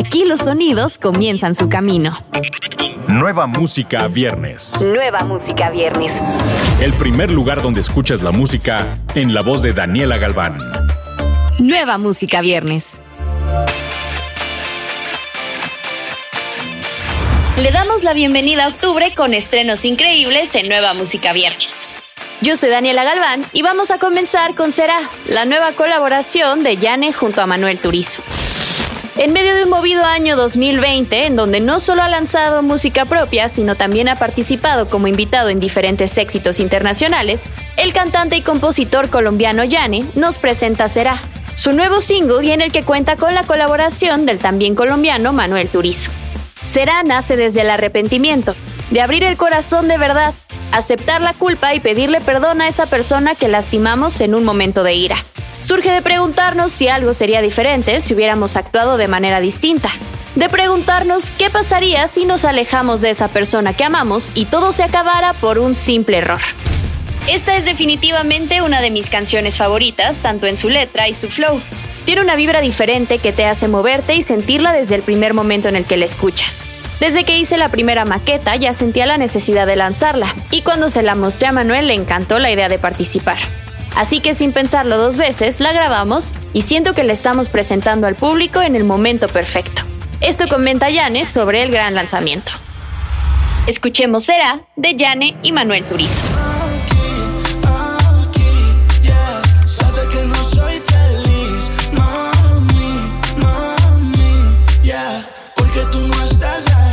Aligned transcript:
Aquí 0.00 0.24
los 0.24 0.40
sonidos 0.40 0.96
comienzan 0.96 1.54
su 1.54 1.68
camino. 1.68 2.16
Nueva 3.08 3.46
música 3.46 4.08
viernes. 4.08 4.80
Nueva 4.80 5.18
música 5.24 5.68
viernes. 5.68 6.14
El 6.80 6.94
primer 6.94 7.30
lugar 7.30 7.60
donde 7.60 7.82
escuchas 7.82 8.22
la 8.22 8.30
música 8.30 8.86
en 9.14 9.34
la 9.34 9.42
voz 9.42 9.60
de 9.60 9.74
Daniela 9.74 10.16
Galván. 10.16 10.56
Nueva 11.58 11.98
música 11.98 12.40
viernes. 12.40 12.98
Le 17.58 17.70
damos 17.70 18.02
la 18.02 18.14
bienvenida 18.14 18.64
a 18.64 18.68
octubre 18.68 19.12
con 19.14 19.34
estrenos 19.34 19.84
increíbles 19.84 20.54
en 20.54 20.70
Nueva 20.70 20.94
Música 20.94 21.34
Viernes. 21.34 22.06
Yo 22.40 22.56
soy 22.56 22.70
Daniela 22.70 23.04
Galván 23.04 23.44
y 23.52 23.60
vamos 23.60 23.90
a 23.90 23.98
comenzar 23.98 24.54
con 24.54 24.72
Será, 24.72 24.98
la 25.26 25.44
nueva 25.44 25.72
colaboración 25.72 26.62
de 26.62 26.78
Yane 26.78 27.12
junto 27.12 27.42
a 27.42 27.46
Manuel 27.46 27.80
Turizo. 27.80 28.22
En 29.20 29.34
medio 29.34 29.54
de 29.54 29.64
un 29.64 29.68
movido 29.68 30.02
año 30.02 30.34
2020, 30.34 31.26
en 31.26 31.36
donde 31.36 31.60
no 31.60 31.78
solo 31.78 32.02
ha 32.02 32.08
lanzado 32.08 32.62
música 32.62 33.04
propia, 33.04 33.50
sino 33.50 33.74
también 33.74 34.08
ha 34.08 34.18
participado 34.18 34.88
como 34.88 35.08
invitado 35.08 35.50
en 35.50 35.60
diferentes 35.60 36.16
éxitos 36.16 36.58
internacionales, 36.58 37.50
el 37.76 37.92
cantante 37.92 38.38
y 38.38 38.40
compositor 38.40 39.10
colombiano 39.10 39.62
Yane 39.62 40.06
nos 40.14 40.38
presenta 40.38 40.88
Será, 40.88 41.16
su 41.54 41.74
nuevo 41.74 42.00
single 42.00 42.46
y 42.46 42.52
en 42.52 42.62
el 42.62 42.72
que 42.72 42.82
cuenta 42.82 43.16
con 43.16 43.34
la 43.34 43.42
colaboración 43.42 44.24
del 44.24 44.38
también 44.38 44.74
colombiano 44.74 45.34
Manuel 45.34 45.68
Turizo. 45.68 46.10
Será 46.64 47.02
nace 47.02 47.36
desde 47.36 47.60
el 47.60 47.68
arrepentimiento, 47.68 48.56
de 48.88 49.02
abrir 49.02 49.22
el 49.24 49.36
corazón 49.36 49.86
de 49.86 49.98
verdad, 49.98 50.32
aceptar 50.72 51.20
la 51.20 51.34
culpa 51.34 51.74
y 51.74 51.80
pedirle 51.80 52.22
perdón 52.22 52.62
a 52.62 52.68
esa 52.68 52.86
persona 52.86 53.34
que 53.34 53.48
lastimamos 53.48 54.18
en 54.22 54.34
un 54.34 54.44
momento 54.44 54.82
de 54.82 54.94
ira. 54.94 55.16
Surge 55.60 55.90
de 55.90 56.00
preguntarnos 56.00 56.72
si 56.72 56.88
algo 56.88 57.12
sería 57.12 57.42
diferente 57.42 58.00
si 58.00 58.14
hubiéramos 58.14 58.56
actuado 58.56 58.96
de 58.96 59.08
manera 59.08 59.40
distinta. 59.40 59.90
De 60.34 60.48
preguntarnos 60.48 61.24
qué 61.38 61.50
pasaría 61.50 62.08
si 62.08 62.24
nos 62.24 62.44
alejamos 62.44 63.00
de 63.00 63.10
esa 63.10 63.28
persona 63.28 63.74
que 63.74 63.84
amamos 63.84 64.32
y 64.34 64.46
todo 64.46 64.72
se 64.72 64.82
acabara 64.82 65.34
por 65.34 65.58
un 65.58 65.74
simple 65.74 66.18
error. 66.18 66.40
Esta 67.26 67.56
es 67.56 67.64
definitivamente 67.64 68.62
una 68.62 68.80
de 68.80 68.90
mis 68.90 69.10
canciones 69.10 69.58
favoritas, 69.58 70.16
tanto 70.18 70.46
en 70.46 70.56
su 70.56 70.70
letra 70.70 71.08
y 71.08 71.14
su 71.14 71.28
flow. 71.28 71.60
Tiene 72.06 72.22
una 72.22 72.36
vibra 72.36 72.60
diferente 72.60 73.18
que 73.18 73.32
te 73.32 73.44
hace 73.44 73.68
moverte 73.68 74.14
y 74.14 74.22
sentirla 74.22 74.72
desde 74.72 74.94
el 74.94 75.02
primer 75.02 75.34
momento 75.34 75.68
en 75.68 75.76
el 75.76 75.84
que 75.84 75.98
la 75.98 76.06
escuchas. 76.06 76.66
Desde 76.98 77.24
que 77.24 77.38
hice 77.38 77.58
la 77.58 77.68
primera 77.68 78.04
maqueta 78.04 78.56
ya 78.56 78.72
sentía 78.72 79.06
la 79.06 79.18
necesidad 79.18 79.66
de 79.66 79.76
lanzarla, 79.76 80.26
y 80.50 80.62
cuando 80.62 80.88
se 80.88 81.02
la 81.02 81.14
mostré 81.14 81.48
a 81.48 81.52
Manuel 81.52 81.88
le 81.88 81.94
encantó 81.94 82.38
la 82.38 82.50
idea 82.50 82.68
de 82.68 82.78
participar. 82.78 83.38
Así 83.96 84.20
que 84.20 84.34
sin 84.34 84.52
pensarlo 84.52 84.96
dos 84.96 85.16
veces, 85.16 85.60
la 85.60 85.72
grabamos 85.72 86.34
y 86.52 86.62
siento 86.62 86.94
que 86.94 87.04
la 87.04 87.12
estamos 87.12 87.48
presentando 87.48 88.06
al 88.06 88.16
público 88.16 88.62
en 88.62 88.76
el 88.76 88.84
momento 88.84 89.28
perfecto. 89.28 89.82
Esto 90.20 90.46
comenta 90.48 90.90
Yane 90.90 91.24
sobre 91.24 91.62
el 91.62 91.70
gran 91.70 91.94
lanzamiento. 91.94 92.52
Escuchemos 93.66 94.24
Será 94.24 94.62
de 94.76 94.96
Yane 94.96 95.36
y 95.42 95.52
Manuel 95.52 95.84
Turizo. 95.84 96.20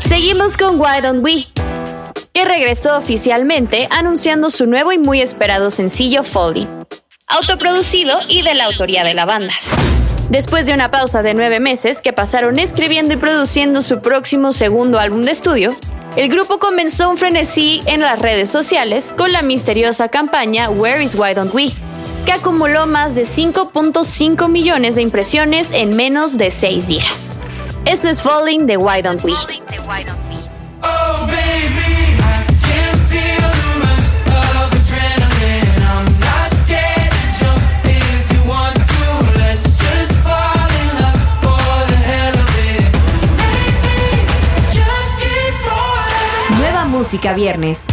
Seguimos 0.00 0.56
con 0.56 0.80
Why 0.80 1.00
Don't 1.02 1.24
We, 1.24 1.46
que 2.32 2.44
regresó 2.44 2.96
oficialmente 2.96 3.88
anunciando 3.90 4.50
su 4.50 4.66
nuevo 4.66 4.92
y 4.92 4.98
muy 4.98 5.20
esperado 5.20 5.70
sencillo 5.70 6.22
Falling, 6.22 6.68
autoproducido 7.32 8.18
y 8.28 8.42
de 8.42 8.54
la 8.54 8.66
autoría 8.66 9.04
de 9.04 9.14
la 9.14 9.24
banda. 9.24 9.54
Después 10.28 10.66
de 10.66 10.74
una 10.74 10.90
pausa 10.90 11.22
de 11.22 11.34
nueve 11.34 11.60
meses 11.60 12.00
que 12.00 12.12
pasaron 12.12 12.58
escribiendo 12.58 13.14
y 13.14 13.16
produciendo 13.16 13.82
su 13.82 14.00
próximo 14.00 14.52
segundo 14.52 14.98
álbum 14.98 15.22
de 15.22 15.32
estudio, 15.32 15.74
el 16.16 16.28
grupo 16.28 16.58
comenzó 16.58 17.08
un 17.10 17.16
frenesí 17.16 17.82
en 17.86 18.00
las 18.00 18.18
redes 18.18 18.50
sociales 18.50 19.14
con 19.16 19.32
la 19.32 19.42
misteriosa 19.42 20.08
campaña 20.08 20.68
Where 20.70 21.02
is 21.02 21.14
Why 21.14 21.34
Don't 21.34 21.54
We, 21.54 21.70
que 22.26 22.32
acumuló 22.32 22.86
más 22.86 23.14
de 23.14 23.24
5.5 23.24 24.48
millones 24.48 24.94
de 24.94 25.02
impresiones 25.02 25.70
en 25.72 25.96
menos 25.96 26.38
de 26.38 26.50
seis 26.50 26.86
días. 26.86 27.36
Eso 27.84 28.08
es 28.08 28.22
Falling 28.22 28.66
de 28.66 28.76
Why 28.76 29.02
Don't 29.02 29.24
We. 29.24 29.32
Viernes. 47.34 47.84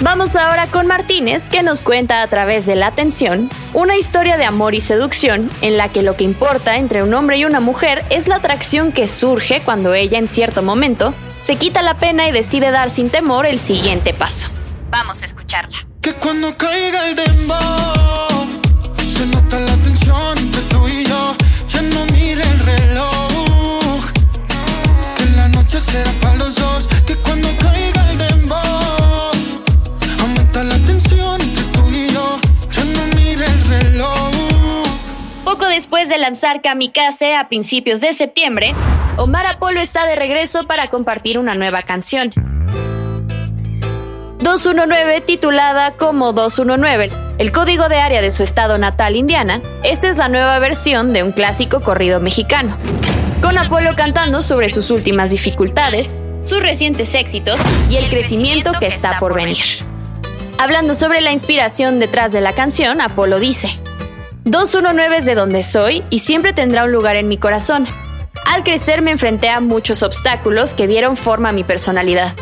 Vamos 0.00 0.36
ahora 0.36 0.66
con 0.66 0.86
Martínez, 0.86 1.48
que 1.48 1.62
nos 1.62 1.82
cuenta 1.82 2.20
a 2.22 2.26
través 2.26 2.66
de 2.66 2.74
la 2.74 2.88
atención 2.88 3.48
una 3.72 3.96
historia 3.96 4.36
de 4.36 4.44
amor 4.44 4.74
y 4.74 4.80
seducción 4.80 5.48
en 5.62 5.78
la 5.78 5.88
que 5.88 6.02
lo 6.02 6.16
que 6.16 6.24
importa 6.24 6.76
entre 6.76 7.02
un 7.02 7.14
hombre 7.14 7.38
y 7.38 7.44
una 7.44 7.60
mujer 7.60 8.04
es 8.10 8.28
la 8.28 8.36
atracción 8.36 8.92
que 8.92 9.08
surge 9.08 9.62
cuando 9.64 9.94
ella 9.94 10.18
en 10.18 10.28
cierto 10.28 10.62
momento 10.62 11.14
se 11.40 11.56
quita 11.56 11.80
la 11.80 11.96
pena 11.96 12.28
y 12.28 12.32
decide 12.32 12.70
dar 12.70 12.90
sin 12.90 13.08
temor 13.08 13.46
el 13.46 13.58
siguiente 13.58 14.12
paso. 14.12 14.50
Vamos 14.90 15.22
a 15.22 15.24
escucharla. 15.24 15.76
Que 16.02 16.12
cuando 16.12 16.54
caiga 16.56 17.08
el 17.08 17.14
de 36.08 36.18
lanzar 36.18 36.60
Kamikaze 36.60 37.34
a 37.34 37.48
principios 37.48 38.00
de 38.00 38.12
septiembre, 38.12 38.74
Omar 39.16 39.46
Apolo 39.46 39.80
está 39.80 40.06
de 40.06 40.16
regreso 40.16 40.64
para 40.66 40.88
compartir 40.88 41.38
una 41.38 41.54
nueva 41.54 41.82
canción. 41.82 42.32
219 44.40 45.20
titulada 45.22 45.92
como 45.92 46.32
219, 46.32 47.10
el 47.38 47.52
código 47.52 47.88
de 47.88 47.96
área 47.96 48.20
de 48.20 48.30
su 48.30 48.42
estado 48.42 48.76
natal 48.76 49.16
Indiana, 49.16 49.62
esta 49.82 50.08
es 50.08 50.18
la 50.18 50.28
nueva 50.28 50.58
versión 50.58 51.12
de 51.12 51.22
un 51.22 51.32
clásico 51.32 51.80
corrido 51.80 52.20
mexicano. 52.20 52.76
Con 53.40 53.56
Apolo 53.56 53.96
cantando 53.96 54.42
sobre 54.42 54.68
sus 54.68 54.90
últimas 54.90 55.30
dificultades, 55.30 56.20
sus 56.44 56.60
recientes 56.60 57.14
éxitos 57.14 57.58
y 57.88 57.96
el 57.96 58.08
crecimiento 58.10 58.72
que 58.78 58.86
está 58.86 59.18
por 59.18 59.34
venir. 59.34 59.64
Hablando 60.58 60.94
sobre 60.94 61.20
la 61.20 61.32
inspiración 61.32 61.98
detrás 61.98 62.32
de 62.32 62.40
la 62.40 62.52
canción, 62.52 63.00
Apolo 63.00 63.38
dice, 63.38 63.70
219 64.44 65.16
es 65.16 65.24
de 65.24 65.34
donde 65.34 65.62
soy 65.62 66.04
y 66.10 66.18
siempre 66.18 66.52
tendrá 66.52 66.84
un 66.84 66.92
lugar 66.92 67.16
en 67.16 67.28
mi 67.28 67.38
corazón. 67.38 67.86
Al 68.44 68.62
crecer 68.62 69.00
me 69.00 69.10
enfrenté 69.10 69.48
a 69.48 69.60
muchos 69.60 70.02
obstáculos 70.02 70.74
que 70.74 70.86
dieron 70.86 71.16
forma 71.16 71.48
a 71.48 71.52
mi 71.52 71.64
personalidad. 71.64 72.34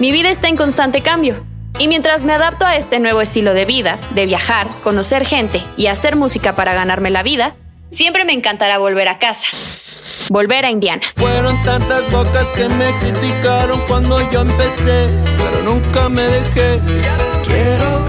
Mi 0.00 0.10
vida 0.10 0.30
está 0.30 0.48
en 0.48 0.56
constante 0.56 1.00
cambio. 1.00 1.44
Y 1.78 1.86
mientras 1.86 2.24
me 2.24 2.32
adapto 2.32 2.66
a 2.66 2.76
este 2.76 2.98
nuevo 2.98 3.20
estilo 3.20 3.54
de 3.54 3.66
vida, 3.66 3.98
de 4.10 4.26
viajar, 4.26 4.66
conocer 4.82 5.24
gente 5.24 5.62
y 5.76 5.86
hacer 5.86 6.16
música 6.16 6.56
para 6.56 6.74
ganarme 6.74 7.10
la 7.10 7.22
vida, 7.22 7.54
siempre 7.92 8.24
me 8.24 8.32
encantará 8.32 8.78
volver 8.78 9.06
a 9.08 9.20
casa. 9.20 9.46
Volver 10.30 10.64
a 10.64 10.70
Indiana. 10.70 11.02
Fueron 11.14 11.62
tantas 11.62 12.10
bocas 12.10 12.46
que 12.56 12.68
me 12.68 12.90
criticaron 12.98 13.80
cuando 13.86 14.28
yo 14.30 14.40
empecé, 14.40 15.08
pero 15.36 15.62
nunca 15.62 16.08
me 16.08 16.22
dejé. 16.22 16.80
Quiero 17.44 18.03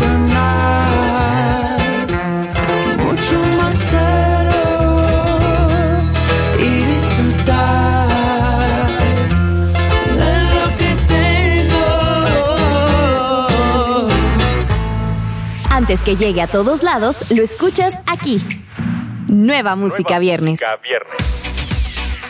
Antes 15.86 16.02
que 16.02 16.16
llegue 16.16 16.42
a 16.42 16.48
todos 16.48 16.82
lados, 16.82 17.26
lo 17.30 17.44
escuchas 17.44 18.02
aquí. 18.08 18.40
Nueva 19.28 19.76
música 19.76 20.18
viernes. 20.18 20.60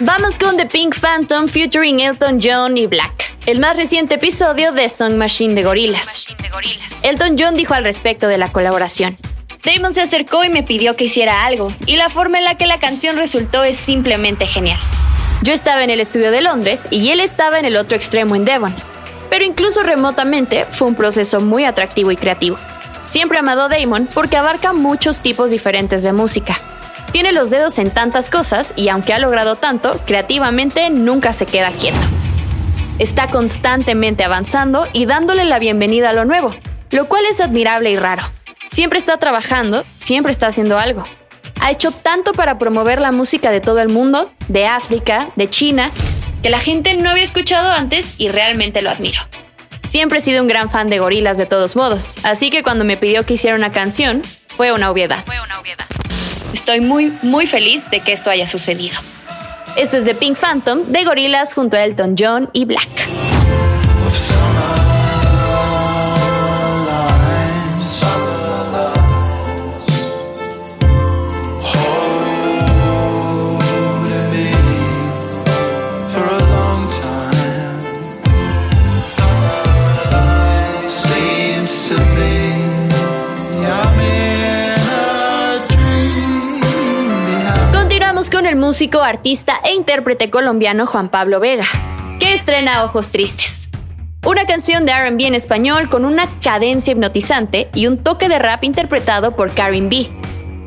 Vamos 0.01 0.37
con 0.37 0.57
The 0.57 0.65
Pink 0.65 0.93
Phantom 0.93 1.47
featuring 1.47 2.01
Elton 2.01 2.41
John 2.43 2.75
y 2.75 2.85
Black, 2.85 3.33
el 3.45 3.61
más 3.61 3.77
reciente 3.77 4.15
episodio 4.15 4.73
de 4.73 4.89
Song 4.89 5.13
Machine 5.13 5.53
de 5.53 5.63
Gorillaz. 5.63 6.35
Elton 7.03 7.37
John 7.39 7.55
dijo 7.55 7.73
al 7.73 7.85
respecto 7.85 8.27
de 8.27 8.37
la 8.37 8.51
colaboración. 8.51 9.17
Damon 9.63 9.93
se 9.93 10.01
acercó 10.01 10.43
y 10.43 10.49
me 10.49 10.63
pidió 10.63 10.97
que 10.97 11.05
hiciera 11.05 11.45
algo, 11.45 11.71
y 11.85 11.95
la 11.95 12.09
forma 12.09 12.39
en 12.39 12.43
la 12.43 12.57
que 12.57 12.67
la 12.67 12.81
canción 12.81 13.15
resultó 13.15 13.63
es 13.63 13.77
simplemente 13.77 14.47
genial. 14.47 14.79
Yo 15.43 15.53
estaba 15.53 15.85
en 15.85 15.91
el 15.91 16.01
estudio 16.01 16.29
de 16.29 16.41
Londres 16.41 16.89
y 16.91 17.09
él 17.11 17.21
estaba 17.21 17.57
en 17.57 17.63
el 17.63 17.77
otro 17.77 17.95
extremo 17.95 18.35
en 18.35 18.43
Devon. 18.43 18.75
Pero 19.29 19.45
incluso 19.45 19.81
remotamente 19.81 20.65
fue 20.71 20.89
un 20.89 20.95
proceso 20.95 21.39
muy 21.39 21.63
atractivo 21.63 22.11
y 22.11 22.17
creativo. 22.17 22.57
Siempre 23.05 23.37
he 23.37 23.39
amado 23.39 23.69
Damon 23.69 24.07
porque 24.11 24.35
abarca 24.35 24.73
muchos 24.73 25.21
tipos 25.21 25.51
diferentes 25.51 26.01
de 26.01 26.11
música. 26.11 26.55
Tiene 27.11 27.33
los 27.33 27.51
dedos 27.51 27.77
en 27.77 27.91
tantas 27.91 28.31
cosas 28.31 28.73
y 28.75 28.89
aunque 28.89 29.13
ha 29.13 29.19
logrado 29.19 29.55
tanto, 29.55 30.01
creativamente 30.07 30.89
nunca 30.89 31.31
se 31.31 31.45
queda 31.45 31.69
quieto. 31.69 31.99
Está 32.97 33.27
constantemente 33.27 34.23
avanzando 34.23 34.87
y 34.91 35.05
dándole 35.05 35.45
la 35.45 35.59
bienvenida 35.59 36.09
a 36.09 36.13
lo 36.13 36.25
nuevo, 36.25 36.55
lo 36.89 37.07
cual 37.07 37.25
es 37.29 37.39
admirable 37.39 37.91
y 37.91 37.95
raro. 37.95 38.23
Siempre 38.71 38.97
está 38.97 39.17
trabajando, 39.17 39.85
siempre 39.99 40.31
está 40.31 40.47
haciendo 40.47 40.79
algo. 40.79 41.03
Ha 41.61 41.69
hecho 41.69 41.91
tanto 41.91 42.33
para 42.33 42.57
promover 42.57 42.99
la 42.99 43.11
música 43.11 43.51
de 43.51 43.61
todo 43.61 43.81
el 43.81 43.89
mundo, 43.89 44.31
de 44.47 44.65
África, 44.65 45.29
de 45.35 45.47
China, 45.47 45.91
que 46.41 46.49
la 46.49 46.59
gente 46.59 46.97
no 46.97 47.11
había 47.11 47.23
escuchado 47.23 47.71
antes 47.71 48.15
y 48.17 48.29
realmente 48.29 48.81
lo 48.81 48.89
admiro. 48.89 49.21
Siempre 49.85 50.19
he 50.19 50.21
sido 50.21 50.41
un 50.41 50.47
gran 50.47 50.69
fan 50.69 50.89
de 50.89 50.99
gorilas 50.99 51.37
de 51.37 51.45
todos 51.45 51.75
modos, 51.75 52.17
así 52.23 52.49
que 52.49 52.63
cuando 52.63 52.83
me 52.85 52.97
pidió 52.97 53.25
que 53.25 53.35
hiciera 53.35 53.55
una 53.55 53.71
canción, 53.71 54.23
fue 54.47 54.71
una 54.71 54.89
obviedad. 54.89 55.23
Fue 55.25 55.39
una 55.41 55.59
obviedad. 55.59 55.85
Estoy 56.53 56.81
muy, 56.81 57.13
muy 57.21 57.47
feliz 57.47 57.89
de 57.91 57.99
que 57.99 58.13
esto 58.13 58.29
haya 58.29 58.47
sucedido. 58.47 58.97
Esto 59.77 59.97
es 59.97 60.05
de 60.05 60.15
Pink 60.15 60.37
Phantom 60.37 60.85
de 60.87 61.03
Gorilas 61.03 61.53
junto 61.53 61.77
a 61.77 61.83
Elton 61.83 62.15
John 62.17 62.49
y 62.53 62.65
Black. 62.65 63.24
El 88.47 88.55
músico, 88.55 89.01
artista 89.01 89.59
e 89.63 89.73
intérprete 89.73 90.29
colombiano 90.29 90.85
Juan 90.85 91.09
Pablo 91.09 91.39
Vega, 91.39 91.65
que 92.19 92.33
estrena 92.33 92.83
Ojos 92.83 93.11
Tristes. 93.11 93.71
Una 94.25 94.45
canción 94.45 94.85
de 94.85 94.93
RB 94.93 95.21
en 95.21 95.35
español 95.35 95.89
con 95.89 96.05
una 96.05 96.27
cadencia 96.41 96.91
hipnotizante 96.91 97.69
y 97.73 97.87
un 97.87 97.97
toque 98.03 98.29
de 98.29 98.39
rap 98.39 98.63
interpretado 98.63 99.35
por 99.35 99.51
Karin 99.51 99.89
B, 99.89 100.09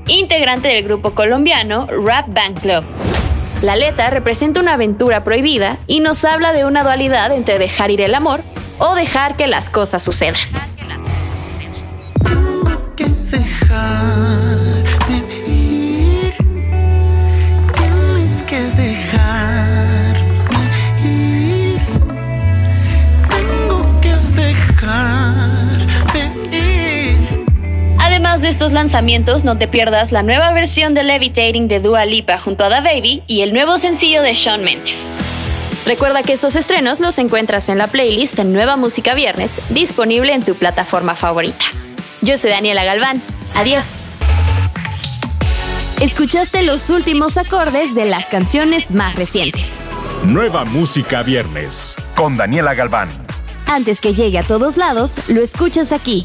integrante 0.08 0.68
del 0.68 0.84
grupo 0.84 1.12
colombiano 1.12 1.86
Rap 1.86 2.26
Band 2.28 2.60
Club. 2.60 2.84
La 3.62 3.76
letra 3.76 4.10
representa 4.10 4.60
una 4.60 4.74
aventura 4.74 5.22
prohibida 5.22 5.78
y 5.86 6.00
nos 6.00 6.24
habla 6.24 6.52
de 6.52 6.64
una 6.64 6.82
dualidad 6.82 7.32
entre 7.32 7.58
dejar 7.58 7.90
ir 7.90 8.00
el 8.00 8.14
amor 8.14 8.42
o 8.78 8.94
dejar 8.94 9.36
que 9.36 9.46
las 9.46 9.70
cosas 9.70 10.02
sucedan. 10.02 10.36
De 28.48 28.52
estos 28.52 28.72
lanzamientos, 28.72 29.44
no 29.44 29.58
te 29.58 29.68
pierdas 29.68 30.10
la 30.10 30.22
nueva 30.22 30.50
versión 30.52 30.94
de 30.94 31.02
Levitating 31.02 31.68
de 31.68 31.80
Dua 31.80 32.06
Lipa 32.06 32.38
junto 32.38 32.64
a 32.64 32.70
Da 32.70 32.80
Baby 32.80 33.22
y 33.26 33.42
el 33.42 33.52
nuevo 33.52 33.76
sencillo 33.76 34.22
de 34.22 34.32
Shawn 34.32 34.62
Mendes. 34.62 35.10
Recuerda 35.84 36.22
que 36.22 36.32
estos 36.32 36.56
estrenos 36.56 36.98
los 36.98 37.18
encuentras 37.18 37.68
en 37.68 37.76
la 37.76 37.88
playlist 37.88 38.36
de 38.36 38.44
Nueva 38.44 38.76
Música 38.76 39.12
Viernes, 39.12 39.60
disponible 39.68 40.32
en 40.32 40.42
tu 40.42 40.54
plataforma 40.54 41.14
favorita. 41.14 41.62
Yo 42.22 42.38
soy 42.38 42.48
Daniela 42.48 42.84
Galván. 42.84 43.20
Adiós. 43.54 44.06
Escuchaste 46.00 46.62
los 46.62 46.88
últimos 46.88 47.36
acordes 47.36 47.94
de 47.94 48.06
las 48.06 48.28
canciones 48.28 48.92
más 48.92 49.14
recientes. 49.16 49.72
Nueva 50.24 50.64
Música 50.64 51.22
Viernes 51.22 51.96
con 52.14 52.38
Daniela 52.38 52.72
Galván. 52.72 53.10
Antes 53.66 54.00
que 54.00 54.14
llegue 54.14 54.38
a 54.38 54.42
todos 54.42 54.78
lados, 54.78 55.28
lo 55.28 55.42
escuchas 55.42 55.92
aquí 55.92 56.24